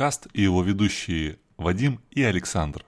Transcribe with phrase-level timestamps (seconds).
[0.00, 2.86] подкаст и его ведущие Вадим и Александр.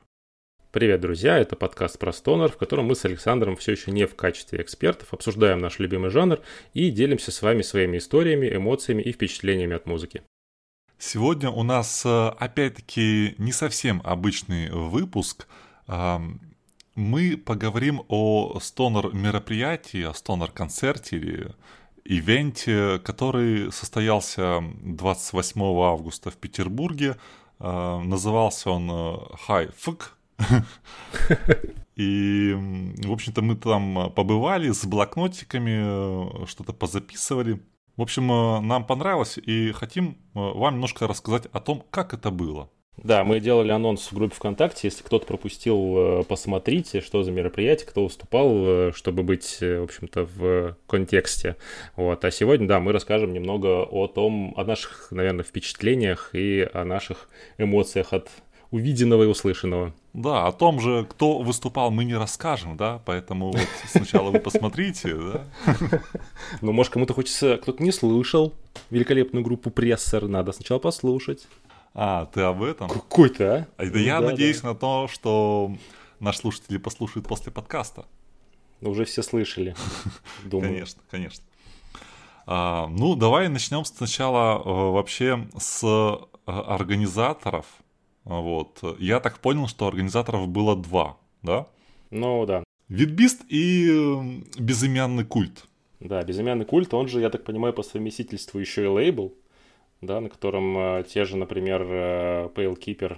[0.70, 1.36] Привет, друзья!
[1.36, 5.12] Это подкаст про стонер, в котором мы с Александром все еще не в качестве экспертов
[5.12, 6.40] обсуждаем наш любимый жанр
[6.72, 10.22] и делимся с вами своими историями, эмоциями и впечатлениями от музыки.
[10.96, 15.46] Сегодня у нас э, опять-таки не совсем обычный выпуск.
[16.94, 21.54] Мы поговорим о стонер мероприятии, о стонер концерте или
[22.04, 27.16] ивенте, который состоялся 28 августа в Петербурге.
[27.58, 30.02] Э, назывался он High э, Fuck.
[31.96, 32.54] И,
[33.04, 37.62] в общем-то, мы там побывали с блокнотиками, что-то позаписывали.
[37.96, 38.26] В общем,
[38.66, 42.70] нам понравилось и хотим вам немножко рассказать о том, как это было.
[42.98, 44.86] Да, мы делали анонс в группе ВКонтакте.
[44.88, 49.84] Если кто-то пропустил, э, посмотрите, что за мероприятие, кто выступал, э, чтобы быть, э, в
[49.84, 51.56] общем-то, в контексте.
[51.96, 52.24] Вот.
[52.24, 57.28] А сегодня, да, мы расскажем немного о том, о наших, наверное, впечатлениях и о наших
[57.58, 58.28] эмоциях от
[58.70, 59.94] увиденного и услышанного.
[60.12, 65.14] Да, о том же, кто выступал, мы не расскажем, да, поэтому вот сначала вы посмотрите,
[65.14, 65.44] да.
[66.60, 68.54] Ну, может, кому-то хочется, кто-то не слышал
[68.90, 71.46] великолепную группу Прессор, надо сначала послушать.
[71.94, 72.88] А, ты об этом?
[72.88, 73.66] Какой-то, а?
[73.76, 74.68] а да я да, надеюсь да.
[74.68, 75.76] на то, что
[76.20, 78.06] наши слушатели послушают после подкаста.
[78.80, 79.76] Уже все слышали,
[80.44, 80.72] думаю.
[80.72, 81.44] Конечно, конечно.
[82.46, 87.66] А, ну, давай начнем сначала э, вообще с э, организаторов.
[88.24, 88.82] Вот.
[88.98, 91.66] Я так понял, что организаторов было два, да?
[92.10, 92.64] Ну, да.
[92.88, 95.64] Видбист и безымянный культ.
[96.00, 99.32] Да, безымянный культ, он же, я так понимаю, по совместительству еще и лейбл
[100.02, 103.16] да, на котором э, те же, например, э, Pale Keeper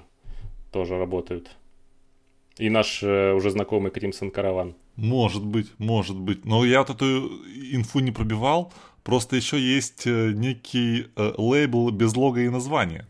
[0.71, 1.57] тоже работают.
[2.59, 4.75] И наш э, уже знакомый Crimson Caravan.
[4.97, 6.45] Может быть, может быть.
[6.45, 7.05] Но я вот эту
[7.73, 8.73] инфу не пробивал.
[9.03, 13.07] Просто еще есть некий лейбл без лога и названия.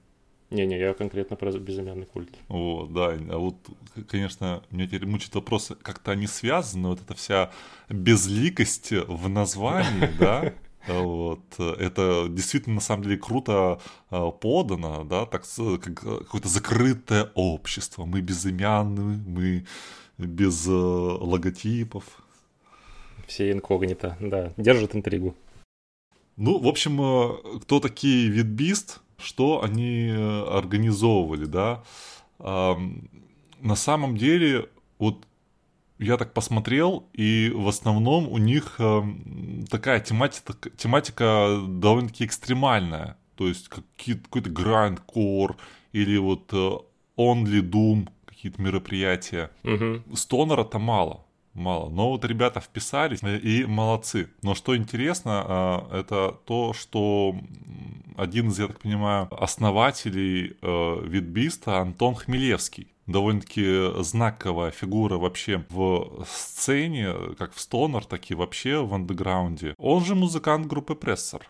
[0.51, 2.31] Не-не, я конкретно про безымянный культ.
[2.49, 3.17] Вот, да.
[3.31, 3.57] А вот,
[4.09, 7.51] конечно, меня теперь мучает вопрос, как-то они связаны, вот эта вся
[7.89, 10.53] безликость в названии, да?
[10.87, 11.41] Вот.
[11.59, 13.81] Это действительно, на самом деле, круто
[14.11, 15.45] а, подано, да, так,
[15.81, 18.05] как какое-то закрытое общество.
[18.05, 19.67] Мы безымянны, мы
[20.19, 22.05] без э, логотипов.
[23.27, 25.35] Все инкогнито, да, держат интригу.
[26.37, 31.83] Ну, в общем, кто такие Витбист, что они организовывали, да.
[32.39, 34.69] На самом деле,
[34.99, 35.27] вот
[35.99, 39.03] я так посмотрел, и в основном у них э,
[39.71, 43.17] такая тематика, тематика довольно-таки экстремальная.
[43.37, 45.57] То есть какой-то гранд-кор
[45.93, 46.71] или вот э,
[47.17, 49.51] Only Doom, какие-то мероприятия.
[49.63, 50.17] Угу.
[50.17, 51.25] Стонера-то мало.
[51.53, 51.89] Мало.
[51.89, 54.29] Но вот ребята вписались э, и молодцы.
[54.43, 57.37] Но что интересно, э, это то, что
[58.17, 66.25] один из, я так понимаю, основателей э, Витбиста Антон Хмелевский довольно-таки знаковая фигура вообще в
[66.27, 69.75] сцене, как в стонер, так и вообще в андеграунде.
[69.79, 71.47] Он же музыкант группы Прессор,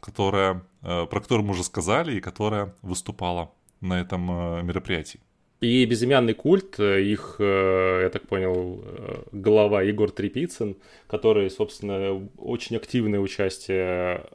[0.00, 5.20] которая, э, про которую мы уже сказали и которая выступала на этом э, мероприятии.
[5.60, 8.84] И безымянный культ, э, их, я так понял,
[9.32, 10.76] глава Егор Трепицын,
[11.06, 14.26] который, собственно, очень активное участие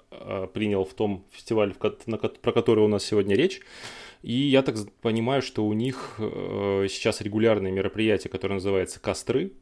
[0.53, 3.62] принял в том фестивале, про который у нас сегодня речь.
[4.22, 9.53] И я так понимаю, что у них э, сейчас регулярное мероприятие, которое называется «Костры».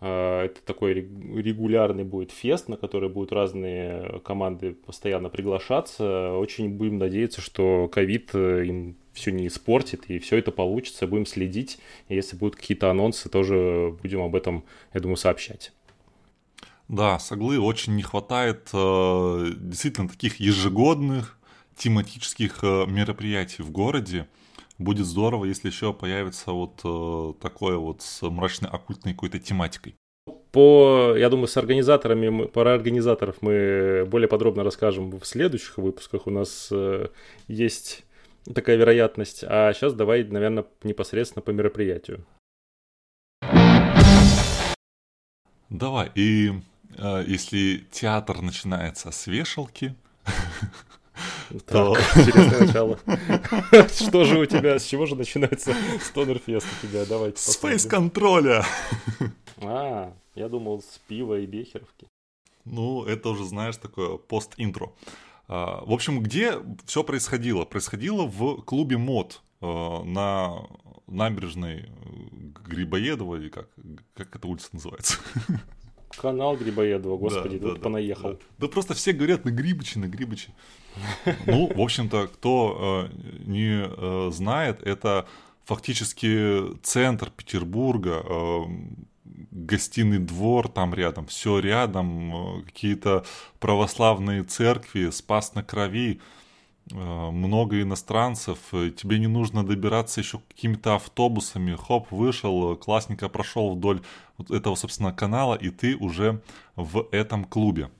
[0.00, 6.32] Э, это такой регулярный будет фест, на который будут разные команды постоянно приглашаться.
[6.32, 11.06] Очень будем надеяться, что ковид э, им все не испортит, и все это получится.
[11.06, 11.78] Будем следить.
[12.08, 14.64] И если будут какие-то анонсы, тоже будем об этом,
[14.94, 15.72] я думаю, сообщать.
[16.88, 21.36] Да, соглы очень не хватает э, действительно таких ежегодных
[21.76, 24.26] тематических э, мероприятий в городе.
[24.78, 29.94] Будет здорово, если еще появится вот э, такое вот с мрачной оккультной какой-то тематикой.
[30.52, 36.26] По, я думаю, с организаторами, мы, про организаторов мы более подробно расскажем в следующих выпусках.
[36.26, 37.08] У нас э,
[37.48, 38.04] есть
[38.54, 39.44] такая вероятность.
[39.46, 42.24] А сейчас давай, наверное, непосредственно по мероприятию.
[45.68, 46.10] Давай.
[46.14, 46.52] И
[46.96, 49.94] э, если театр начинается с вешалки,
[51.66, 52.98] Так, интересное начало.
[53.88, 57.04] Что же у тебя, с чего же начинается Стонерфест у тебя?
[57.04, 58.64] Давайте С фейс-контроля.
[59.58, 62.06] А, я думал, с пива и бехеровки.
[62.64, 64.92] Ну, это уже, знаешь, такое пост-интро.
[65.48, 67.64] А, в общем, где все происходило?
[67.64, 70.66] Происходило в клубе МОД э, на
[71.06, 71.88] набережной
[72.66, 73.68] Грибоедова, или как,
[74.14, 75.18] как эта улица называется?
[76.10, 78.32] Канал Грибоедова, господи, да, тут да, понаехал.
[78.32, 80.50] Да, да просто все говорят на Грибычи, на Грибычи.
[81.46, 83.16] Ну, в общем-то, кто э,
[83.46, 85.26] не э, знает, это
[85.64, 88.60] фактически центр Петербурга, э,
[89.50, 93.24] гостиный двор там рядом, все рядом, какие-то
[93.58, 96.20] православные церкви, спас на крови,
[96.92, 104.02] много иностранцев, тебе не нужно добираться еще какими-то автобусами, хоп, вышел, классненько прошел вдоль
[104.50, 106.40] этого, собственно, канала, и ты уже
[106.76, 107.90] в этом клубе.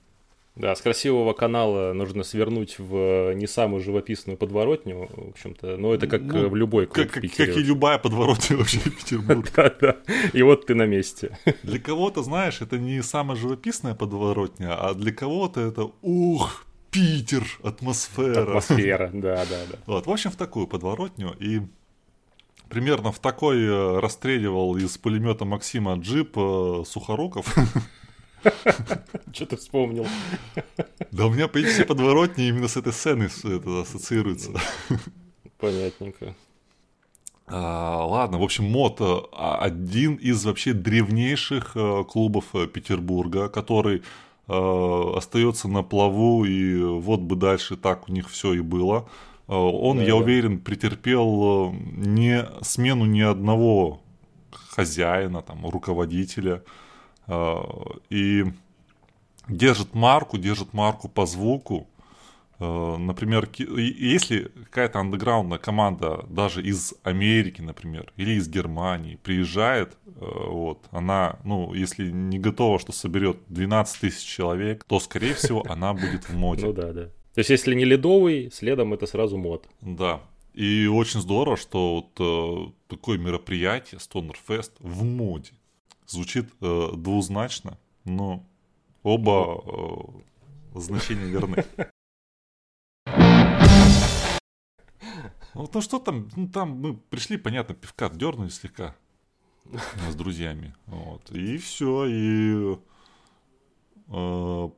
[0.56, 5.76] Да, с красивого канала нужно свернуть в не самую живописную подворотню, в общем-то.
[5.76, 7.53] Но это как ну, в любой клуб как, в Питере.
[7.53, 9.50] Как и любая подворотня вообще в Петербурге.
[9.55, 9.97] Да, да.
[10.32, 11.38] И вот ты на месте.
[11.62, 18.43] Для кого-то, знаешь, это не самая живописная подворотня, а для кого-то это ух, Питер, атмосфера.
[18.43, 19.79] Атмосфера, да, да, да.
[19.85, 21.37] Вот, в общем, в такую подворотню.
[21.38, 21.61] И
[22.70, 27.55] примерно в такой э, расстреливал из пулемета Максима джип э, Сухоруков.
[29.33, 30.07] Что ты вспомнил?
[31.11, 34.53] Да у меня по все подворотни именно с этой сценой это ассоциируется.
[35.59, 36.35] Понятненько.
[37.49, 44.03] А, ладно, в общем, мод а, один из вообще древнейших э, клубов э, Петербурга, который
[44.49, 49.09] э, остается на плаву, и вот бы дальше так у них все и было.
[49.47, 50.17] Он, да, я да.
[50.17, 54.01] уверен, претерпел не смену ни одного
[54.51, 56.65] хозяина, там, руководителя.
[57.26, 57.62] Э,
[58.11, 58.44] и
[59.49, 61.88] держит марку, держит марку по звуку.
[62.58, 70.11] Э, например, если какая-то андеграундная команда даже из Америки, например, или из Германии приезжает, э,
[70.20, 75.94] вот, она, ну, если не готова, что соберет 12 тысяч человек, то, скорее всего, она
[75.94, 76.67] будет в моде.
[76.67, 77.06] Ну да, да.
[77.34, 79.69] То есть, если не ледовый, следом это сразу мод.
[79.82, 80.23] Да.
[80.55, 85.52] И очень здорово, что вот такое мероприятие, Stoner Fest, в моде.
[86.06, 88.44] Звучит э, двузначно, но
[89.03, 89.62] оба
[90.75, 91.64] э, значения верны.
[95.55, 98.94] Вот, ну что там, ну там мы пришли, понятно, пивка дернули слегка
[100.08, 100.75] с друзьями.
[100.87, 101.31] Вот.
[101.31, 102.79] И все, и
[104.09, 104.69] э,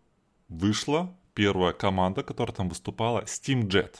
[0.49, 3.97] вышла первая команда, которая там выступала, Steam Jet.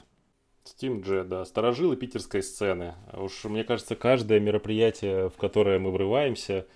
[0.65, 2.95] Steam Jet, да, сторожилы питерской сцены.
[3.13, 6.67] Уж мне кажется, каждое мероприятие, в которое мы врываемся,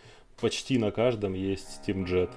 [0.42, 2.26] почти на каждом есть SteamJet.
[2.26, 2.36] Вот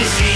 [0.00, 0.31] easy.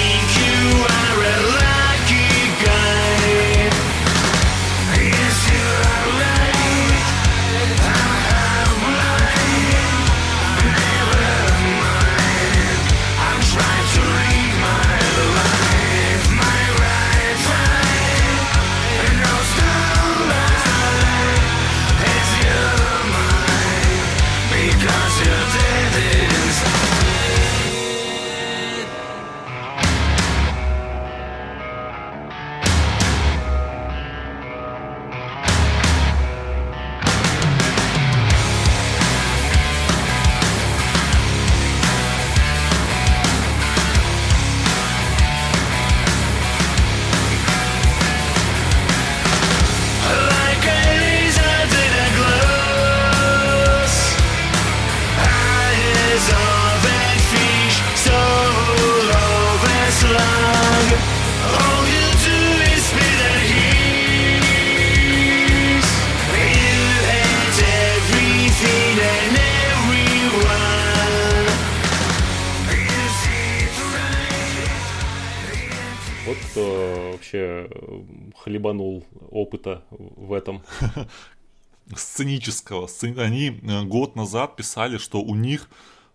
[82.16, 82.88] Сценического.
[83.18, 85.68] Они э, год назад писали, что у них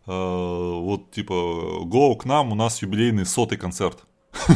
[0.08, 1.34] э, вот типа
[1.86, 4.00] «Go к нам, у нас юбилейный сотый концерт».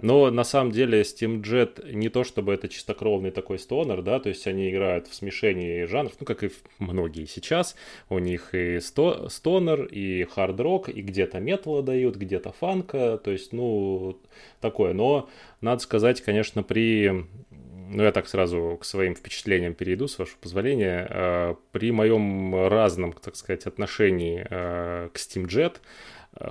[0.00, 4.28] Но на самом деле Steam Jet не то чтобы это чистокровный такой стонер, да, то
[4.28, 7.74] есть они играют в смешении жанров, ну как и многие сейчас.
[8.10, 13.52] У них и сто, стонер, и хард-рок, и где-то металла дают, где-то фанка, то есть,
[13.52, 14.20] ну,
[14.60, 14.92] такое.
[14.92, 15.30] Но
[15.62, 17.26] надо сказать, конечно, при
[17.88, 21.06] ну, я так сразу к своим впечатлениям перейду, с вашего позволения.
[21.10, 25.76] А, при моем разном, так сказать, отношении а, к Steam Jet,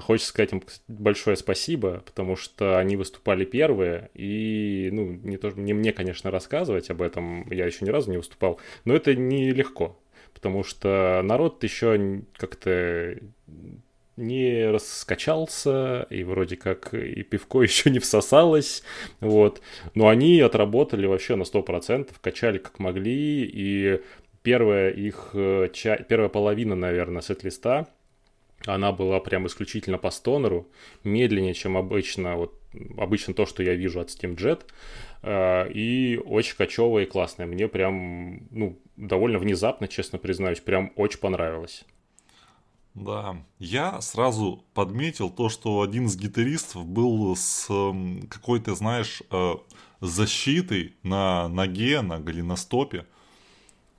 [0.02, 5.74] Хочется сказать им большое спасибо, потому что они выступали первые, и, ну, не, то, не
[5.74, 9.98] мне, конечно, рассказывать об этом, я еще ни разу не выступал, но это нелегко,
[10.34, 13.18] потому что народ еще как-то
[14.18, 18.84] не раскачался, и вроде как и пивко еще не всосалось,
[19.20, 19.62] вот.
[19.96, 24.02] Но они отработали вообще на 100%, качали как могли, и
[24.44, 25.70] первая их, э,
[26.08, 27.88] первая половина, наверное, сет-листа
[28.66, 30.68] она была прям исключительно по стонеру,
[31.04, 32.60] медленнее, чем обычно, вот
[32.98, 34.64] обычно то, что я вижу от Steam Jet,
[35.24, 37.46] э, и очень кочевая и классная.
[37.46, 41.86] Мне прям, ну, довольно внезапно, честно признаюсь, прям очень понравилось.
[42.98, 47.68] Да, я сразу подметил то, что один из гитаристов был с
[48.28, 49.54] какой-то, знаешь, э,
[50.02, 53.06] защитой на ноге, на голеностопе.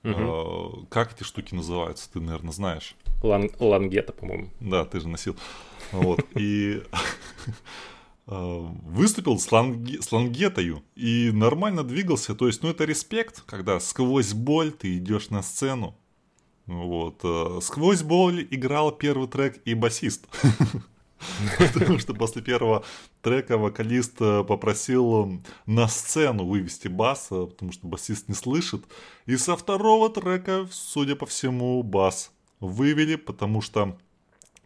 [0.03, 0.87] Угу.
[0.89, 2.95] Как эти штуки называются, ты, наверное, знаешь.
[3.23, 3.49] Лан...
[3.59, 4.49] Лангета, по-моему.
[4.59, 5.37] Да, ты же носил.
[5.93, 6.83] Вот, и
[8.27, 10.01] э, выступил с, ланге...
[10.01, 12.35] с лангетою и нормально двигался.
[12.35, 15.95] То есть, ну, это респект, когда сквозь боль ты идешь на сцену.
[16.69, 17.21] Вот.
[17.23, 20.27] Э, сквозь боль играл первый трек и басист.
[21.57, 22.85] Потому что после первого
[23.23, 28.85] трека вокалист э, попросил на сцену вывести бас, потому что басист не слышит.
[29.25, 33.97] И со второго трека, судя по всему, бас вывели, потому что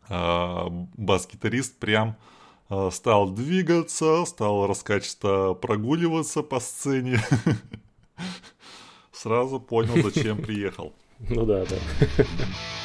[0.10, 0.68] э,
[0.98, 2.18] бас-гитарист прям
[2.70, 7.20] э, стал двигаться, стал раскачисто прогуливаться по сцене.
[9.14, 10.94] Сразу понял, зачем приехал.
[11.30, 11.76] Ну да, да.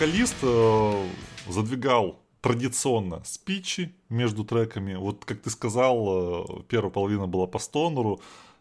[0.00, 1.08] вокалист э,
[1.46, 4.94] задвигал традиционно спичи между треками.
[4.94, 8.20] Вот, как ты сказал, э, первая половина была по стонеру.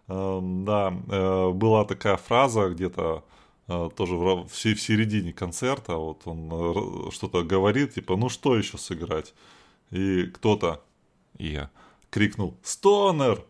[0.10, 3.24] Э, да, э, была такая фраза где-то
[3.96, 9.36] тоже в, в середине концерта, вот он что-то говорит, типа, ну что еще сыграть?
[9.92, 10.82] И кто-то,
[11.38, 11.70] я,
[12.10, 13.46] крикнул «Стонер!»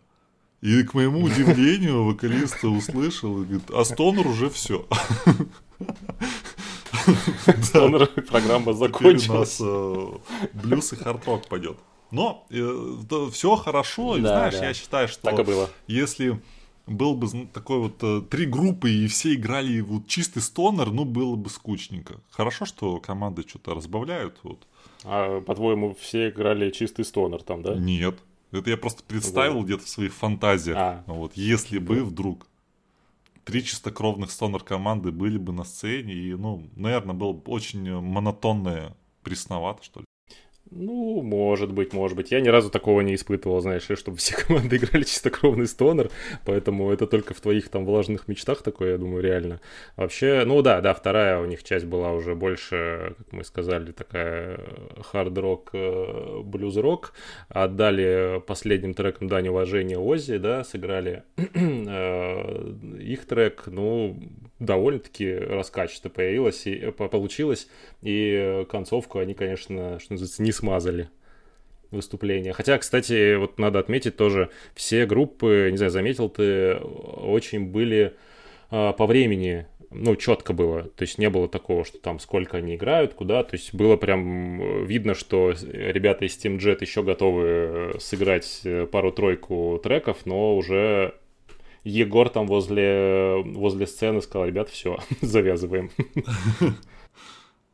[0.60, 4.86] И к моему удивлению вокалист услышал и говорит, а стонер уже все.
[8.30, 9.30] Программа закончилась.
[9.30, 10.08] у нас э,
[10.54, 11.78] блюз и хард-рок пойдет.
[12.12, 16.42] Но э, все хорошо, знаешь, я считаю, что если
[16.90, 21.36] был бы такой вот э, три группы и все играли вот чистый стонер, ну было
[21.36, 22.16] бы скучненько.
[22.32, 24.40] Хорошо, что команды что-то разбавляют.
[24.44, 24.68] Вот.
[25.04, 27.76] А по-твоему все играли чистый стонер там, да?
[27.76, 28.16] Нет.
[28.52, 30.78] Это я просто представил где-то в своих фантазиях.
[30.78, 31.04] А.
[31.06, 32.48] Вот, если бы вдруг
[33.50, 38.96] три чистокровных стонер команды были бы на сцене, и, ну, наверное, было бы очень монотонное,
[39.24, 40.06] пресновато, что ли.
[40.72, 42.32] Ну, может быть, может быть.
[42.32, 46.12] Я ни разу такого не испытывал, знаешь, чтобы все команды играли чистокровный стонер,
[46.46, 49.62] поэтому это только в твоих там влажных мечтах такое, я думаю, реально.
[49.96, 54.60] Вообще, ну да, да, вторая у них часть была уже больше, как мы сказали, такая
[55.02, 57.14] хард-рок, э, блюз-рок.
[57.48, 64.20] Отдали последним треком дань уважения Ози, да, сыграли э, их трек, ну,
[64.60, 67.68] довольно-таки раскачато появилось и э, получилось,
[68.02, 71.10] и концовку они, конечно, что называется, не смазали
[71.92, 72.54] выступления.
[72.54, 78.16] Хотя, кстати, вот надо отметить тоже, все группы, не знаю, заметил ты, очень были
[78.70, 80.84] э, по времени, ну, четко было.
[80.84, 83.44] То есть не было такого, что там сколько они играют, куда.
[83.44, 88.62] То есть было прям видно, что ребята из Steam Jet еще готовы сыграть
[88.92, 91.16] пару-тройку треков, но уже
[91.84, 95.92] Егор там возле, возле сцены сказал, ребят, все, завязываем.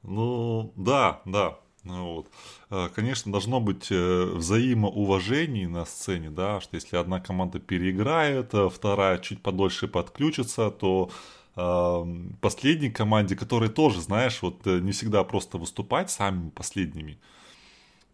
[0.03, 1.57] Ну, да, да.
[1.85, 2.27] Вот.
[2.71, 8.69] Э, конечно, должно быть э, взаимоуважение на сцене, да, что если одна команда переиграет, а
[8.69, 11.11] вторая чуть подольше подключится, то
[11.55, 12.05] э,
[12.41, 17.19] последней команде, которая тоже, знаешь, вот не всегда просто выступать самыми последними,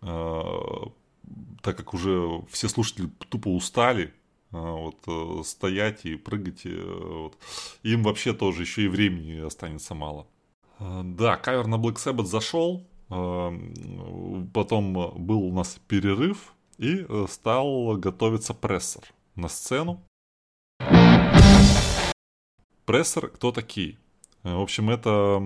[0.01, 4.11] так как уже все слушатели тупо устали,
[4.51, 7.37] вот, стоять и прыгать, вот,
[7.83, 10.27] им вообще тоже еще и времени останется мало.
[10.79, 18.55] Да, кавер на Black Sabbath зашел, потом был у нас перерыв, и э, стал готовиться
[18.55, 19.03] прессор
[19.35, 20.03] на сцену.
[22.85, 23.97] Прессор кто такие?
[24.43, 25.39] Э, в общем, это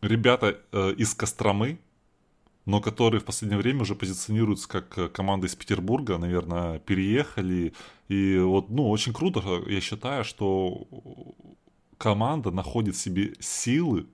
[0.00, 1.78] ребята э, из Костромы,
[2.66, 7.72] но которые в последнее время уже позиционируются как команда из Петербурга, наверное, переехали.
[8.12, 10.86] И вот, ну, очень круто, я считаю, что
[11.96, 14.06] команда находит себе силы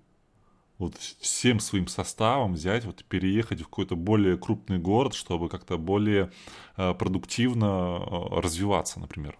[0.79, 6.31] вот всем своим составом взять, вот переехать в какой-то более крупный город, чтобы как-то более
[6.77, 9.37] э, продуктивно э, развиваться, например.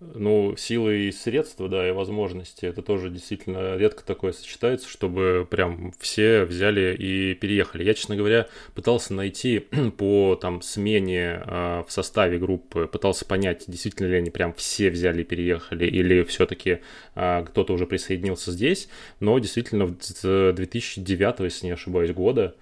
[0.00, 5.92] Ну, силы и средства, да, и возможности, это тоже действительно редко такое сочетается, чтобы прям
[5.98, 7.84] все взяли и переехали.
[7.84, 9.58] Я, честно говоря, пытался найти
[9.98, 15.20] по там смене э, в составе группы, пытался понять, действительно ли они прям все взяли
[15.20, 16.78] и переехали, или все-таки
[17.14, 18.88] э, кто-то уже присоединился здесь,
[19.20, 22.54] но действительно в 2009, если не ошибаюсь, года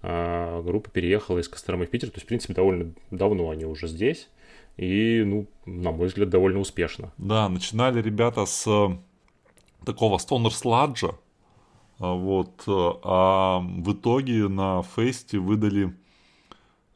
[0.00, 3.86] э, группа переехала из Костромы в Питер, то есть, в принципе, довольно давно они уже
[3.86, 4.28] здесь
[4.76, 7.12] и, ну, на мой взгляд, довольно успешно.
[7.18, 8.96] Да, начинали ребята с э,
[9.84, 11.14] такого стонер сладжа,
[11.98, 15.96] а, вот, э, а в итоге на фесте выдали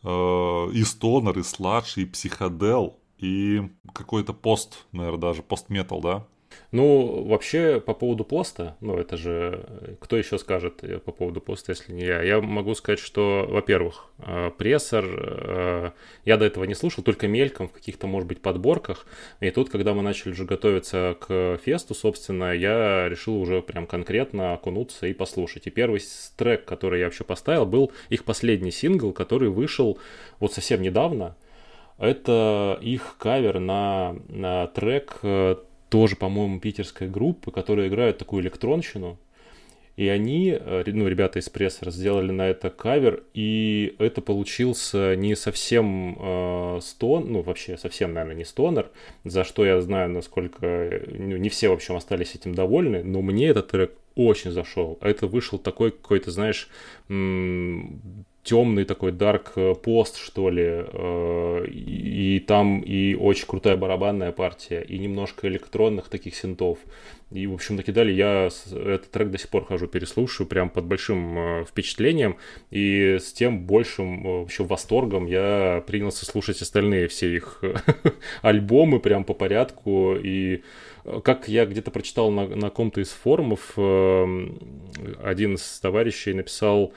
[0.03, 6.27] э, и стонер, и сладж, и психодел, и какой-то пост, наверное, даже пост-метал, да?
[6.73, 11.73] Ну, вообще, по поводу поста, ну, это же, кто еще скажет э, по поводу поста,
[11.73, 12.23] если не я?
[12.23, 15.91] Я могу сказать, что, во-первых, э, прессор, э,
[16.25, 19.05] я до этого не слушал, только мельком в каких-то, может быть, подборках.
[19.41, 24.53] И тут, когда мы начали уже готовиться к фесту, собственно, я решил уже прям конкретно
[24.53, 25.67] окунуться и послушать.
[25.67, 26.01] И первый
[26.37, 29.99] трек, который я вообще поставил, был их последний сингл, который вышел
[30.39, 31.35] вот совсем недавно.
[31.99, 35.19] Это их кавер на, на трек
[35.91, 39.19] тоже, по-моему, питерская группа, которые играют такую электронщину.
[39.97, 45.35] И они, э, ну, ребята из пресса сделали на это кавер, и это получился не
[45.35, 48.89] совсем э, стон, ну, вообще совсем, наверное, не стонер,
[49.25, 53.49] за что я знаю, насколько, ну, не все, в общем, остались этим довольны, но мне
[53.49, 54.97] этот трек очень зашел.
[55.03, 56.71] Это вышел такой какой-то, знаешь,
[58.43, 64.99] темный такой дарк пост, что ли, э, и, там и очень крутая барабанная партия, и
[64.99, 66.79] немножко электронных таких синтов.
[67.31, 71.39] И, в общем, накидали, я этот трек до сих пор хожу, переслушиваю, прям под большим
[71.39, 72.39] э, впечатлением,
[72.71, 77.63] и с тем большим э, вообще восторгом я принялся слушать остальные все их
[78.43, 80.63] альбомы прям по порядку, и
[81.25, 86.93] как я где-то прочитал на, на ком-то из форумов, один из товарищей написал,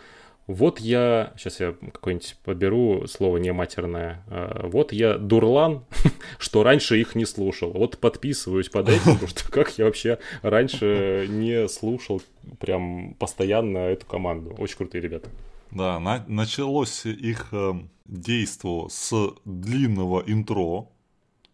[0.47, 5.85] вот я, сейчас я какое-нибудь подберу слово не матерное, а, вот я дурлан,
[6.37, 7.71] что раньше их не слушал.
[7.71, 12.21] Вот подписываюсь под этим, потому что как я вообще раньше не слушал
[12.59, 14.55] прям постоянно эту команду.
[14.57, 15.29] Очень крутые ребята.
[15.71, 17.73] Да, на- началось их э,
[18.05, 20.87] действо с длинного интро,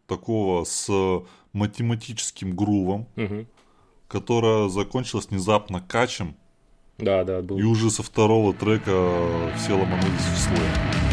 [0.07, 0.89] такого с
[1.53, 3.45] математическим грувом, угу.
[4.07, 6.35] которое закончилось внезапно качем,
[6.99, 7.57] да, да, был.
[7.57, 9.11] И уже со второго трека
[9.57, 11.08] все ломанулись в слой.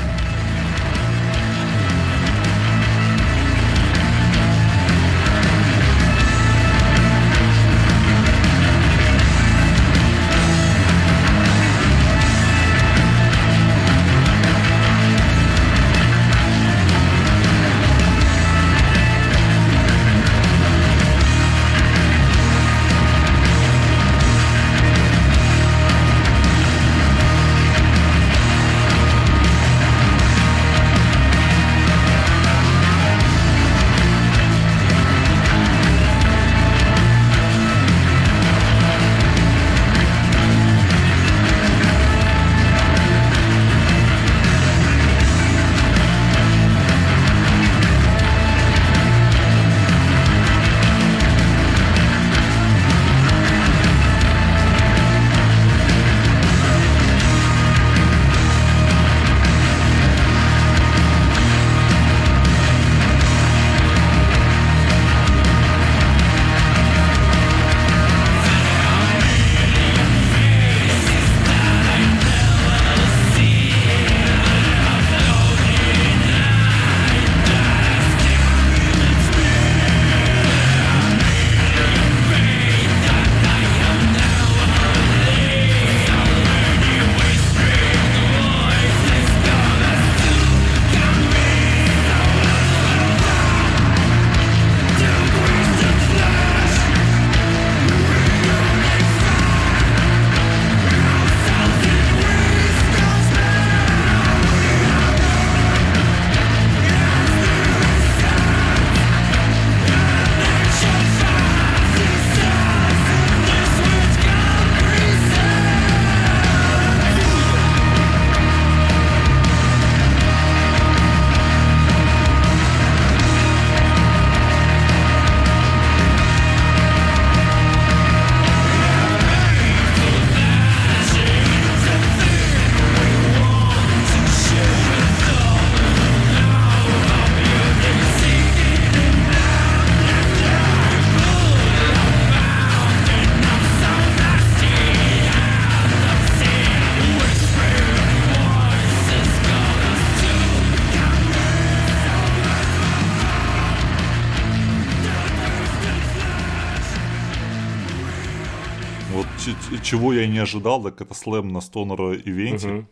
[159.82, 162.86] Чего я не ожидал, так это слэм на стонера ивенте.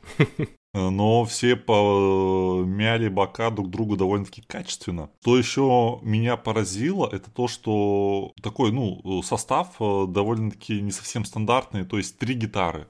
[0.74, 5.08] Но все помяли бока друг другу довольно-таки качественно.
[5.20, 11.84] Что еще меня поразило, это то, что такой, ну, состав э, довольно-таки не совсем стандартный,
[11.84, 12.88] то есть три гитары.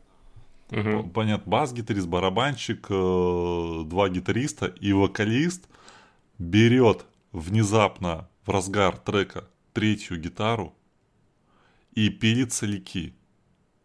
[0.71, 1.11] Угу.
[1.11, 5.69] Понятно, бас-гитарист, барабанщик, э, два гитариста и вокалист
[6.39, 9.45] берет внезапно в разгар трека
[9.75, 10.73] третью гитару
[11.93, 13.15] и пилит соляки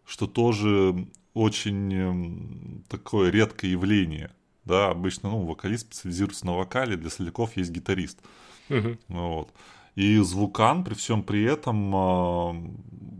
[0.09, 4.31] что тоже очень эм, такое редкое явление.
[4.65, 8.19] Да, обычно, ну, вокалист специализируется на вокале, для соляков есть гитарист.
[8.69, 8.97] Угу.
[9.07, 9.53] Вот.
[9.95, 12.53] И звукан при всем при этом э,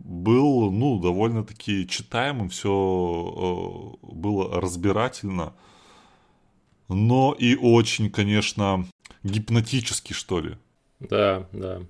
[0.04, 5.54] был, ну, довольно-таки читаемым, все э, было разбирательно,
[6.88, 8.86] но и очень, конечно,
[9.23, 10.58] гипнотически, что ли.
[10.99, 11.82] Да, да.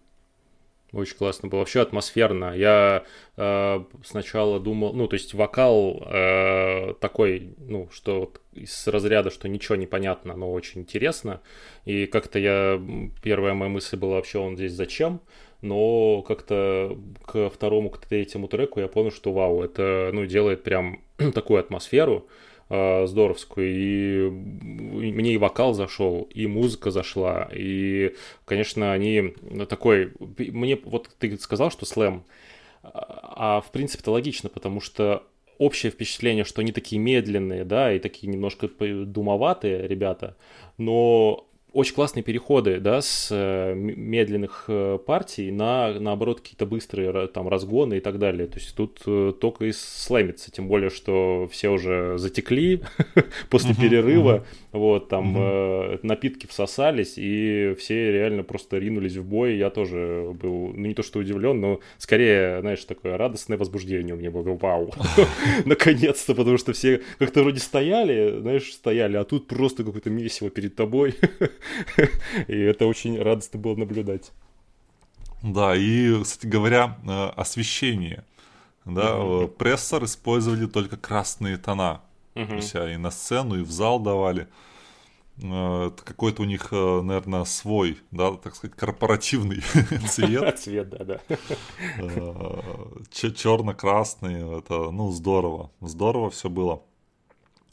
[0.91, 1.59] Очень классно было.
[1.59, 2.53] Вообще атмосферно.
[2.55, 3.03] Я
[3.37, 9.47] э, сначала думал, ну, то есть вокал э, такой, ну, что вот из разряда, что
[9.47, 11.41] ничего не понятно, но очень интересно.
[11.85, 12.81] И как-то я,
[13.21, 15.21] первая моя мысль была вообще, он здесь зачем?
[15.61, 21.03] Но как-то к второму, к третьему треку я понял, что вау, это, ну, делает прям
[21.33, 22.27] такую атмосферу.
[22.69, 29.33] Здоровскую, и мне и вокал зашел, и музыка зашла, и, конечно, они
[29.67, 32.23] такой, мне вот ты сказал, что слэм,
[32.83, 35.23] а в принципе это логично, потому что
[35.57, 40.37] общее впечатление, что они такие медленные, да, и такие немножко думоватые ребята,
[40.77, 47.47] но очень классные переходы, да, с э, медленных э, партий на, наоборот, какие-то быстрые там
[47.47, 48.47] разгоны и так далее.
[48.47, 52.81] То есть тут э, только и слэмится, тем более, что все уже затекли
[53.49, 55.33] после перерыва, вот, там
[56.03, 59.57] напитки всосались, и все реально просто ринулись в бой.
[59.57, 64.17] Я тоже был, ну, не то что удивлен, но скорее, знаешь, такое радостное возбуждение у
[64.17, 64.39] меня было.
[64.55, 64.93] Вау!
[65.65, 70.75] Наконец-то, потому что все как-то вроде стояли, знаешь, стояли, а тут просто какое-то месиво перед
[70.75, 71.15] тобой.
[72.47, 74.31] И это очень радостно было наблюдать.
[75.41, 78.25] Да, и, кстати говоря, э, освещение.
[78.83, 79.47] Да, mm-hmm.
[79.47, 82.01] прессор использовали только красные тона.
[82.35, 82.47] Mm-hmm.
[82.47, 84.49] То есть и на сцену, и в зал давали.
[85.41, 89.61] Э, какой-то у них, наверное, свой, да, так сказать, корпоративный
[90.09, 90.59] цвет.
[90.59, 91.19] Цвет, да, да.
[93.09, 95.71] Черно-красный, это, ну, здорово.
[95.79, 96.83] Здорово все было.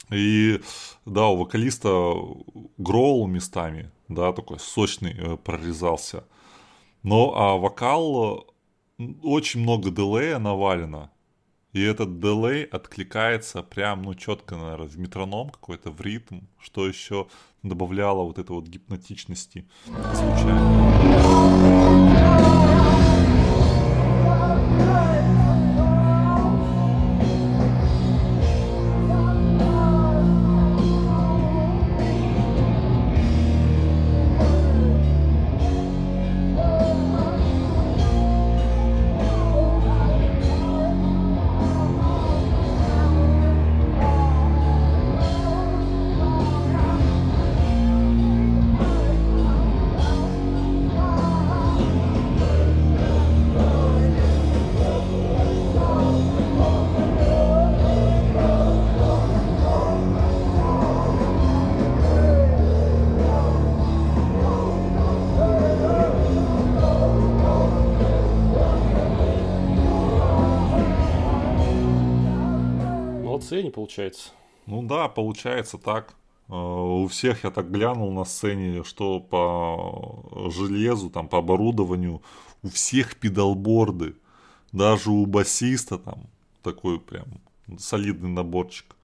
[0.09, 0.61] И
[1.05, 2.13] да, у вокалиста
[2.77, 6.23] гроул местами, да, такой сочный э, прорезался.
[7.03, 8.47] Но а вокал
[9.21, 11.11] очень много дилея навалено.
[11.73, 17.27] И этот дилей откликается прям, ну, четко, наверное, в метроном какой-то, в ритм, что еще
[17.61, 21.56] добавляло вот этой вот гипнотичности звучания.
[73.71, 74.31] Получается.
[74.65, 76.13] Ну да, получается так.
[76.49, 82.21] Э, у всех я так глянул на сцене, что по железу, там, по оборудованию,
[82.63, 84.15] у всех педалборды.
[84.71, 86.29] Даже у басиста там
[86.63, 87.25] такой прям
[87.77, 88.97] солидный наборчик.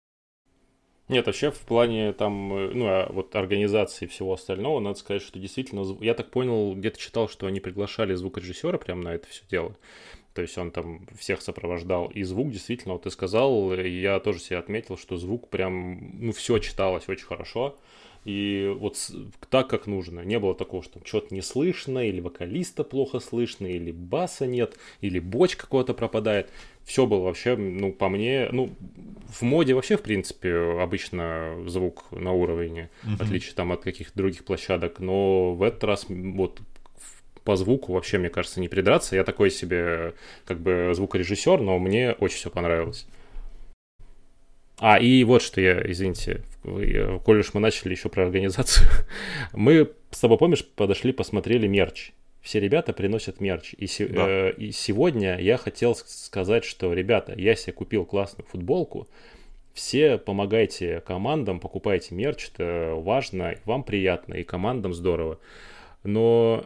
[1.10, 5.38] Нет, вообще в плане там, э, ну, а вот организации всего остального, надо сказать, что
[5.38, 9.76] действительно, я так понял, где-то читал, что они приглашали звукорежиссера прямо на это все дело.
[10.34, 12.08] То есть он там всех сопровождал.
[12.08, 16.58] И звук действительно, вот ты сказал, я тоже себе отметил, что звук прям, ну, все
[16.60, 17.78] читалось очень хорошо.
[18.26, 18.98] И вот
[19.50, 20.22] так, как нужно.
[20.22, 25.20] Не было такого, что что-то не слышно, или вокалиста плохо слышно, или баса нет, или
[25.20, 26.50] боч какого-то пропадает.
[26.86, 28.74] Все было вообще, ну, по мне, ну,
[29.28, 34.46] в моде вообще, в принципе, обычно звук на уровне, в отличие там от каких-то других
[34.46, 35.00] площадок.
[35.00, 36.62] Но в этот раз вот
[37.44, 39.16] по звуку вообще, мне кажется, не придраться.
[39.16, 40.14] Я такой себе
[40.46, 43.06] как бы звукорежиссер, но мне очень все понравилось.
[44.80, 48.88] А, и вот что я, извините, коль уж мы начали еще про организацию,
[49.54, 52.12] мы с тобой, помнишь, подошли, посмотрели мерч.
[52.42, 53.74] Все ребята приносят мерч.
[53.78, 54.26] И, се- да.
[54.28, 59.08] э, и сегодня я хотел сказать, что, ребята, я себе купил классную футболку,
[59.74, 65.40] все помогайте командам, покупайте мерч, это важно, вам приятно, и командам здорово.
[66.04, 66.66] Но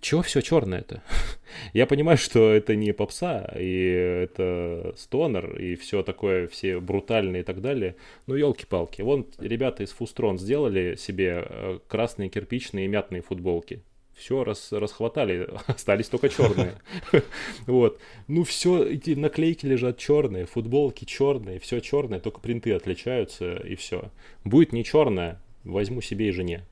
[0.00, 1.02] чего все черное-то?
[1.72, 3.80] Я понимаю, что это не попса, и
[4.24, 7.96] это стонер, и все такое, все брутальные и так далее.
[8.26, 9.02] Но елки-палки.
[9.02, 13.82] Вон ребята из Фустрон сделали себе э, красные кирпичные и мятные футболки.
[14.14, 16.74] Все рас, расхватали, остались только черные.
[17.66, 18.00] Вот.
[18.26, 24.10] Ну, все, эти наклейки лежат черные, футболки черные, все черное, только принты отличаются, и все.
[24.44, 26.64] Будет не черное, возьму себе и жене.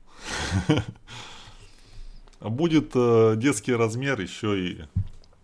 [2.39, 4.77] Будет э, детский размер еще и...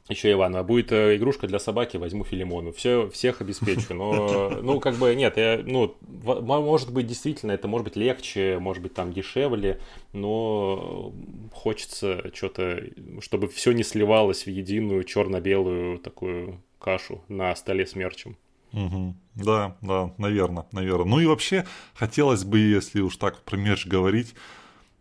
[0.09, 2.73] Еще Иван, а будет э, игрушка для собаки, возьму Филимону.
[2.73, 3.93] Все, всех обеспечу.
[3.93, 8.83] Но, ну, как бы, нет, я, ну, может быть, действительно, это может быть легче, может
[8.83, 9.79] быть, там дешевле,
[10.11, 11.13] но
[11.53, 12.83] хочется что-то,
[13.21, 18.35] чтобы все не сливалось в единую черно-белую такую кашу на столе с мерчем.
[18.73, 19.15] Угу.
[19.35, 21.05] Да, да, наверное, наверное.
[21.05, 24.33] Ну и вообще хотелось бы, если уж так про мерч говорить,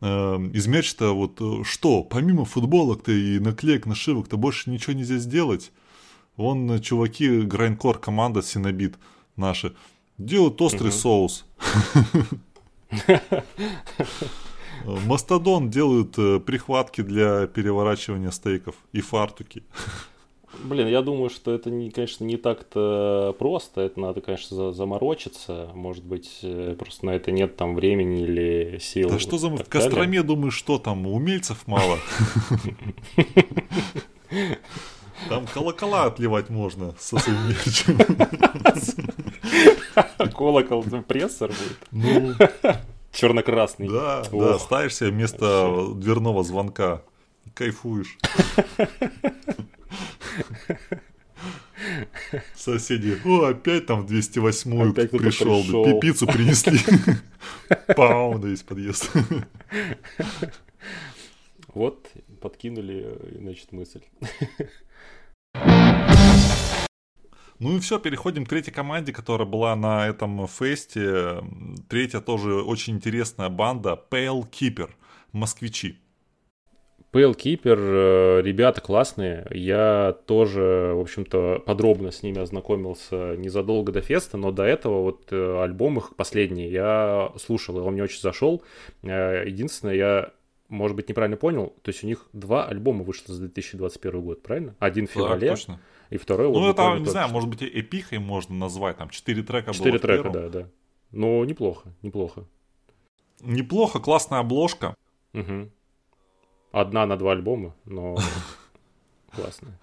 [0.02, 5.70] Эм, из мерча вот э, что, помимо футболок-то и наклеек, нашивок-то больше ничего нельзя сделать.
[6.36, 8.96] Вон э, чуваки, Грайнкор команда Синобит
[9.36, 9.76] наши,
[10.18, 10.96] делают острый угу.
[10.96, 11.44] соус.
[14.84, 19.62] Мастодон делают э, прихватки для переворачивания стейков и фартуки.
[20.58, 23.80] Блин, я думаю, что это, не, конечно, не так-то просто.
[23.80, 25.70] Это надо, конечно, заморочиться.
[25.74, 29.08] Может быть, э, просто на это нет там времени или сил.
[29.08, 29.48] Да что за...
[29.48, 31.98] В Костроме, думаю, что там, умельцев мало?
[35.28, 37.96] Там колокола отливать можно со своим мерчем.
[40.34, 41.78] Колокол, прессор будет.
[41.92, 42.34] Ну,
[43.12, 43.88] Черно-красный.
[43.88, 47.02] Да, да, ставишь себе вместо дверного звонка.
[47.54, 48.18] Кайфуешь.
[52.54, 55.84] Соседи, о, опять там в 208-ю опять пришел, пришел.
[55.84, 56.78] Да, пиццу принесли.
[57.96, 59.10] Пау, да есть подъезд.
[61.74, 62.06] Вот,
[62.40, 64.02] подкинули, значит, мысль.
[67.58, 71.42] Ну и все, переходим к третьей команде, которая была на этом фесте.
[71.88, 74.90] Третья тоже очень интересная банда, Pale Keeper,
[75.32, 75.98] москвичи.
[77.12, 79.46] Pale Keeper, э, ребята классные.
[79.50, 85.28] Я тоже, в общем-то, подробно с ними ознакомился незадолго до феста, но до этого вот
[85.30, 88.62] э, альбом их последний я слушал, и он мне очень зашел.
[89.02, 90.30] Э, единственное, я
[90.72, 94.74] может быть, неправильно понял, то есть у них два альбома вышло за 2021 год, правильно?
[94.78, 95.80] Один в феврале, да, точно.
[96.08, 99.98] и второй Ну, это, не знаю, может быть, эпихой можно назвать, там, четыре трека Четыре
[99.98, 100.68] трека, да, да.
[101.10, 102.46] Ну, неплохо, неплохо.
[103.42, 104.94] Неплохо, классная обложка.
[105.34, 105.68] Угу.
[106.72, 108.16] Одна на два альбома, но
[109.34, 109.78] классная.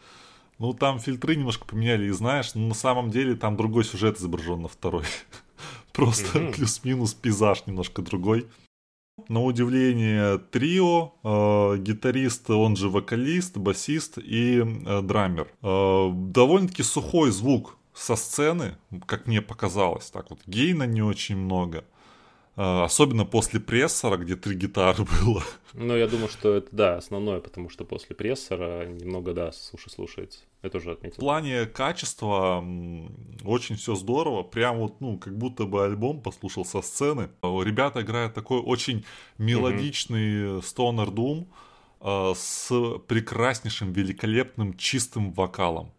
[0.57, 4.61] Ну, там фильтры немножко поменяли, и знаешь, ну, на самом деле там другой сюжет изображен
[4.63, 5.05] на второй.
[5.93, 8.47] Просто плюс-минус пейзаж немножко другой.
[9.27, 15.47] На удивление, трио, э, гитарист, он же вокалист, басист и э, драмер.
[15.61, 20.09] Э, довольно-таки сухой звук со сцены, как мне показалось.
[20.09, 21.83] Так вот, гейна не очень много.
[22.59, 25.41] Э, особенно после прессора, где три гитары было.
[25.73, 30.39] Ну, я думаю, что это, да, основное, потому что после прессора немного, да, суши слушается.
[30.61, 31.15] Это уже отметил.
[31.15, 32.61] В плане качества
[33.45, 34.43] очень все здорово.
[34.43, 37.29] Прям вот, ну, как будто бы альбом послушал со сцены.
[37.41, 39.05] Ребята играют такой очень
[39.37, 41.45] мелодичный стонер Doom
[42.01, 45.93] э, с прекраснейшим, великолепным, чистым вокалом.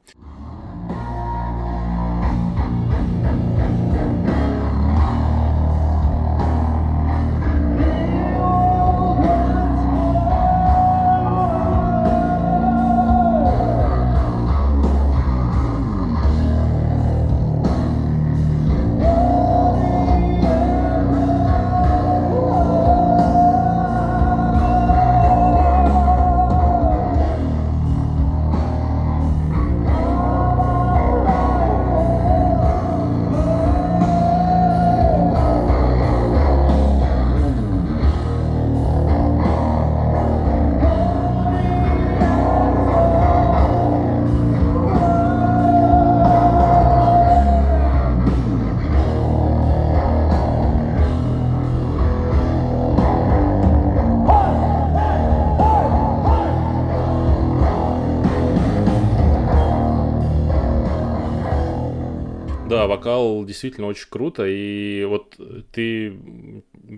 [62.87, 65.37] Вокал действительно очень круто, и вот
[65.73, 66.17] ты,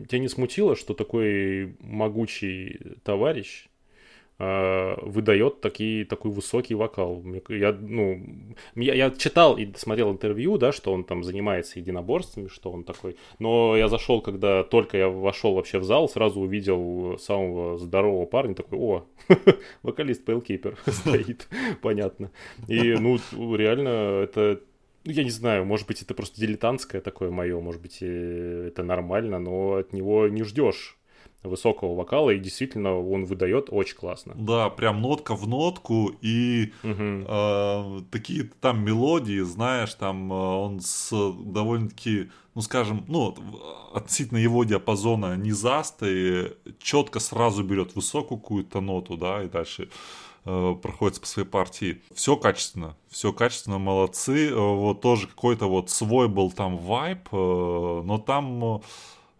[0.09, 3.69] тебя не смутило, что такой могучий товарищ
[4.39, 7.23] э, выдает такие, такой высокий вокал.
[7.49, 8.21] Я, ну,
[8.75, 13.17] я, я читал и смотрел интервью, да, что он там занимается единоборствами, что он такой.
[13.39, 18.55] Но я зашел, когда только я вошел вообще в зал, сразу увидел самого здорового парня,
[18.55, 19.07] такой, о,
[19.83, 21.49] вокалист Pale стоит,
[21.83, 22.31] понятно.
[22.69, 23.19] И, ну,
[23.57, 24.61] реально, это
[25.05, 29.39] ну, я не знаю, может быть, это просто дилетантское такое мое, может быть, это нормально,
[29.39, 30.99] но от него не ждешь
[31.43, 34.35] высокого вокала, и действительно он выдает очень классно.
[34.37, 36.95] Да, прям нотка в нотку, и угу.
[37.27, 41.11] э, такие там мелодии, знаешь, там э, он с
[41.45, 43.35] довольно-таки, ну скажем, ну,
[43.93, 49.89] относительно его диапазона низастый, четко сразу берет высокую какую-то ноту, да, и дальше
[50.45, 52.03] э, проходится по своей партии.
[52.15, 54.49] Все качественно, все качественно, молодцы.
[54.49, 57.37] Э, вот тоже какой-то вот свой был там вайп, э,
[58.05, 58.83] но там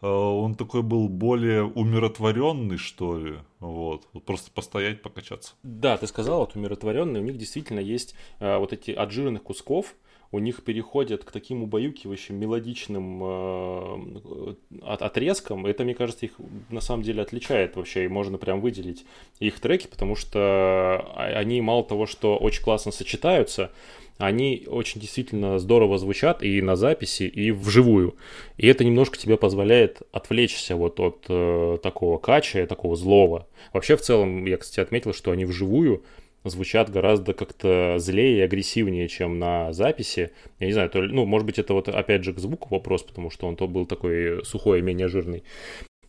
[0.05, 3.39] он такой был более умиротворенный, что ли.
[3.61, 4.03] Вот.
[4.13, 5.55] вот просто постоять, покачаться.
[5.63, 7.21] Да, ты сказал, вот умиротворенный.
[7.21, 9.95] У них действительно есть вот эти от жирных кусков,
[10.33, 15.67] у них переходят к таким убаюкивающим мелодичным э, от, отрезкам.
[15.67, 16.33] Это, мне кажется, их
[16.71, 19.05] на самом деле отличает вообще, и можно прям выделить
[19.39, 23.71] их треки, потому что они мало того, что очень классно сочетаются,
[24.17, 28.17] они очень действительно здорово звучат и на записи, и вживую.
[28.57, 33.49] И это немножко тебе позволяет отвлечься вот от э, такого кача, такого злого.
[33.73, 36.03] Вообще, в целом, я, кстати, отметил, что они вживую
[36.45, 40.33] звучат гораздо как-то злее и агрессивнее, чем на записи.
[40.59, 43.31] Я не знаю, то, ну, может быть, это вот опять же к звуку вопрос, потому
[43.31, 45.43] что он то был такой сухой и менее жирный.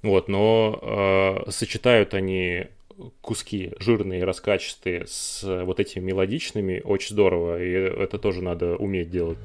[0.02, 2.66] Вот, но э, сочетают они
[3.22, 9.38] куски жирные, раскачистые с вот этими мелодичными очень здорово, и это тоже надо уметь делать.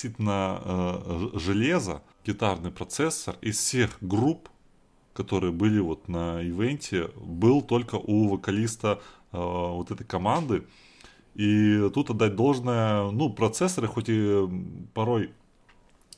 [0.00, 4.48] Относительно э, железа, гитарный процессор из всех групп,
[5.12, 9.00] которые были вот на ивенте, был только у вокалиста
[9.32, 10.62] э, вот этой команды.
[11.34, 14.48] И тут отдать должное, ну, процессоры, хоть и
[14.94, 15.30] порой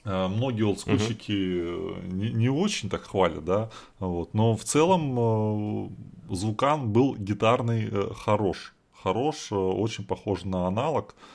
[0.04, 2.12] э, многие олдскульщики uh-huh.
[2.12, 8.10] не, не очень так хвалят, да, вот, но в целом э, звукан был гитарный э,
[8.14, 11.14] хорош, хорош, э, очень похож на аналог.
[11.14, 11.32] Ну,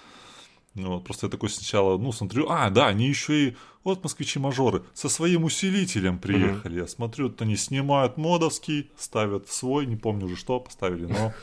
[0.86, 5.10] вот, просто я такой сначала, ну, смотрю, а, да, они еще и, вот москвичи-мажоры, со
[5.10, 6.78] своим усилителем приехали.
[6.78, 6.82] Mm-hmm.
[6.82, 11.34] Я смотрю, вот они снимают модовский, ставят свой, не помню уже что поставили, но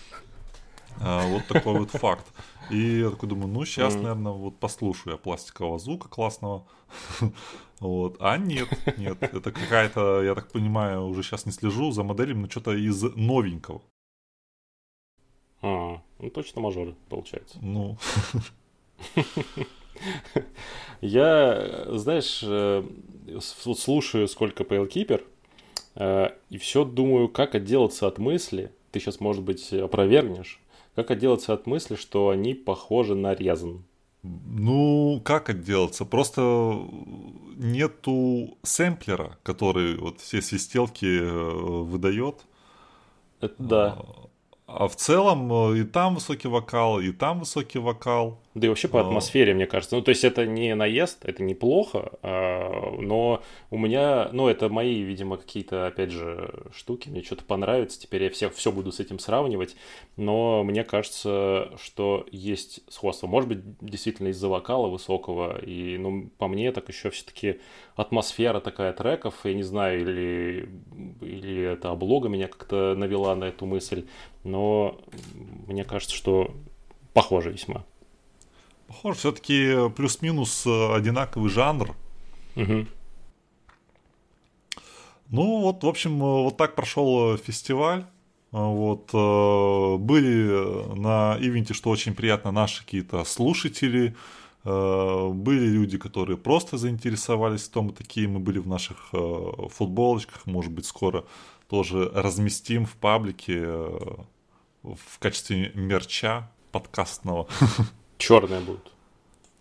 [1.00, 2.26] а, вот такой вот факт.
[2.70, 6.66] И я такой думаю, ну, сейчас, наверное, вот послушаю я пластикового звука классного.
[7.80, 8.16] вот.
[8.20, 12.50] А нет, нет, это какая-то, я так понимаю, уже сейчас не слежу за моделями, но
[12.50, 13.82] что-то из новенького.
[15.62, 17.58] А, ну точно мажоры, получается.
[17.60, 17.98] Ну.
[21.00, 22.82] Я, знаешь, э,
[23.64, 25.22] вот слушаю сколько PL Keeper,
[25.96, 30.60] э, и все думаю, как отделаться от мысли, ты сейчас, может быть, опровергнешь,
[30.94, 33.84] как отделаться от мысли, что они похожи на резан.
[34.22, 36.06] Ну, как отделаться?
[36.06, 36.80] Просто
[37.56, 42.46] нету сэмплера, который вот все свистелки э, выдает.
[43.40, 43.98] Это да.
[44.66, 48.40] А в целом и там высокий вокал, и там высокий вокал.
[48.54, 49.96] Да и вообще по атмосфере, мне кажется.
[49.96, 55.02] Ну, то есть это не наезд, это неплохо, а, но у меня, ну, это мои,
[55.02, 59.18] видимо, какие-то, опять же, штуки, мне что-то понравится, теперь я все, все буду с этим
[59.18, 59.74] сравнивать,
[60.16, 63.26] но мне кажется, что есть сходство.
[63.26, 67.58] Может быть, действительно из-за вокала высокого, и, ну, по мне, так еще все-таки
[67.96, 70.68] атмосфера такая треков, я не знаю, или,
[71.20, 74.06] или это облога меня как-то навела на эту мысль,
[74.44, 75.00] но
[75.66, 76.52] мне кажется, что
[77.14, 77.84] похоже весьма.
[78.86, 81.94] Похоже, все-таки плюс-минус одинаковый жанр.
[82.56, 82.86] Угу.
[85.30, 88.04] Ну вот, в общем, вот так прошел фестиваль.
[88.52, 89.10] Вот,
[90.00, 94.14] были на ивенте, что очень приятно, наши какие-то слушатели,
[94.62, 100.86] были люди, которые просто заинтересовались в том, такие мы были в наших футболочках, может быть,
[100.86, 101.24] скоро
[101.68, 103.66] тоже разместим в паблике
[104.84, 107.48] в качестве мерча подкастного.
[108.18, 108.94] Черные будут.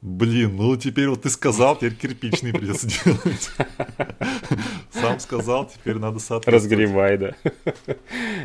[0.03, 3.51] Блин, ну теперь вот ты сказал, теперь кирпичный придется делать.
[4.91, 6.63] Сам сказал, теперь надо соответствовать.
[6.63, 7.35] Разгревай, да.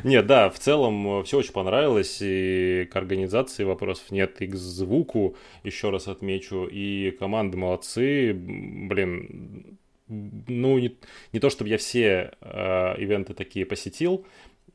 [0.04, 5.34] Нет, да, в целом все очень понравилось, и к организации вопросов нет, и к звуку,
[5.64, 10.96] еще раз отмечу, и команды молодцы, блин, ну, не,
[11.32, 14.24] не то чтобы я все э, ивенты такие посетил,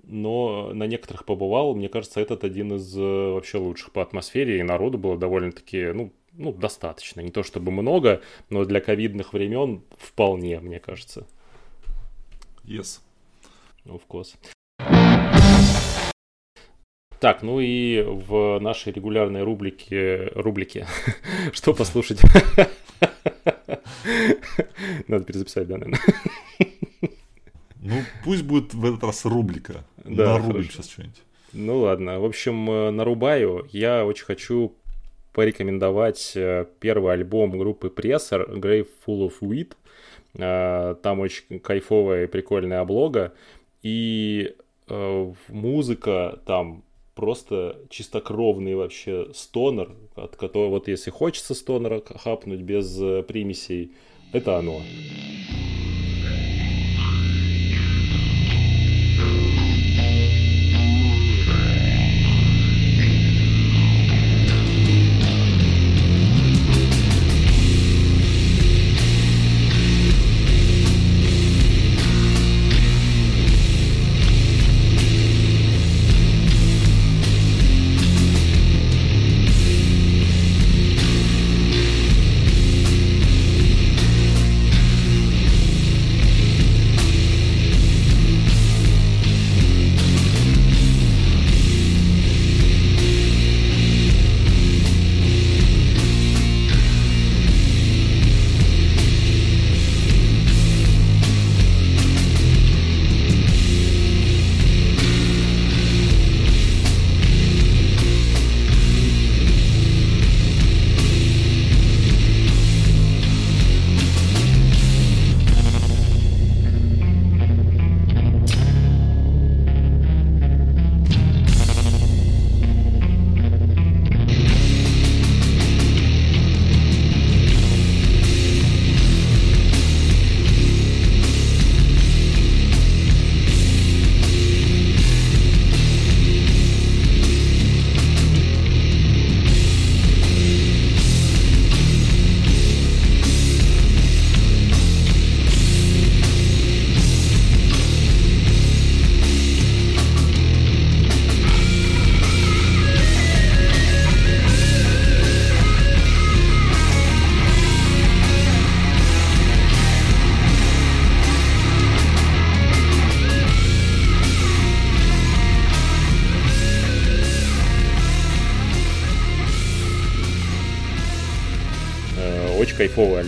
[0.04, 1.76] но на некоторых побывал.
[1.76, 6.12] Мне кажется, этот один из э, вообще лучших по атмосфере, и народу было довольно-таки, ну,
[6.34, 7.22] ну, достаточно.
[7.22, 11.28] Не то чтобы много, но для ковидных времен вполне, мне кажется.
[12.64, 13.02] Yes.
[13.86, 14.36] Of course.
[17.20, 20.30] Так, ну и в нашей регулярной рубрике...
[20.36, 20.88] Рубрике.
[21.54, 22.20] Что послушать?
[25.08, 26.02] Надо перезаписать, да, наверное?
[27.80, 29.86] Ну, пусть будет в этот раз рубрика.
[30.04, 31.24] Да, Нарубим сейчас что-нибудь.
[31.54, 33.68] Ну ладно, в общем, э, нарубаю.
[33.72, 34.76] Я очень хочу
[35.34, 39.74] порекомендовать э, первый альбом группы Pressor Grave Full of Wheat.
[40.36, 43.34] Э, там очень кайфовая и прикольная облога.
[43.84, 44.56] И
[45.48, 46.84] музыка там
[47.16, 52.96] просто чистокровный вообще стонер, от которого вот если хочется стонера хапнуть без
[53.26, 53.94] примесей,
[54.34, 54.82] это оно.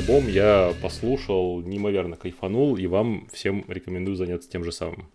[0.06, 5.10] Альбом, я послушал, неимоверно кайфанул, и вам всем рекомендую заняться тем же самым.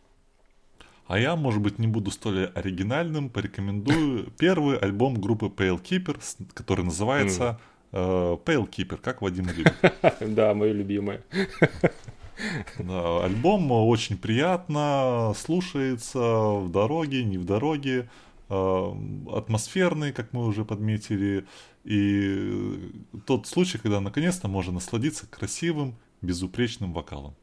[1.06, 6.18] А я, может быть, не буду столь оригинальным, порекомендую первый альбом группы Pale Keeper,
[6.54, 7.60] который называется
[7.92, 8.42] mm.
[8.44, 9.74] Pale Keeper, как Вадим любит.
[10.20, 11.22] Да, мое любимое.
[12.78, 18.08] Да, альбом очень приятно слушается в дороге, не в дороге,
[18.48, 18.92] э,
[19.30, 21.44] атмосферный, как мы уже подметили,
[21.84, 22.92] и
[23.26, 27.34] тот случай, когда наконец-то можно насладиться красивым, безупречным вокалом.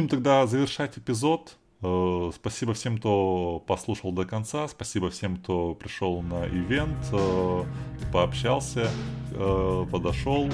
[0.00, 1.56] Будем тогда завершать эпизод.
[1.82, 4.66] Э, спасибо всем, кто послушал до конца.
[4.66, 7.64] Спасибо всем, кто пришел на ивент, э,
[8.10, 8.88] пообщался,
[9.32, 10.48] э, подошел.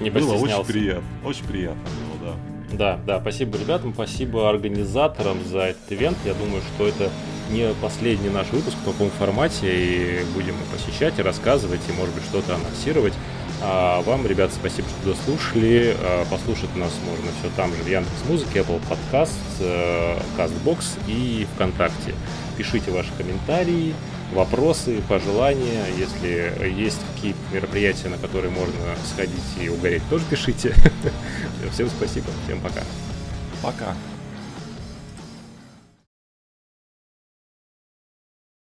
[0.00, 1.08] Не было очень приятно.
[1.24, 2.76] Очень приятно было, да.
[2.76, 6.16] Да, да, спасибо ребятам, спасибо организаторам за этот ивент.
[6.24, 7.10] Я думаю, что это
[7.50, 12.24] не последний наш выпуск в таком формате, и будем посещать, и рассказывать, и, может быть,
[12.24, 13.12] что-то анонсировать.
[13.64, 15.96] А вам, ребята, спасибо, что дослушали.
[16.00, 21.46] А, послушать нас можно все там же в Яндекс Музыке, Apple Podcast, э, CastBox и
[21.54, 22.14] ВКонтакте.
[22.56, 23.94] Пишите ваши комментарии,
[24.32, 25.84] вопросы, пожелания.
[25.96, 30.74] Если есть какие-то мероприятия, на которые можно сходить и угореть, тоже пишите.
[31.72, 32.82] Всем спасибо, всем пока.
[33.62, 33.94] Пока.